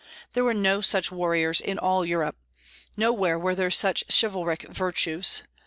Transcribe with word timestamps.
There 0.33 0.43
were 0.43 0.55
no 0.55 0.81
such 0.81 1.11
warriors 1.11 1.61
in 1.61 1.77
all 1.77 2.03
Europe. 2.03 2.35
Nowhere 2.97 3.37
were 3.37 3.53
there 3.53 3.69
such 3.69 4.03
chivalric 4.09 4.67
virtues. 4.67 5.43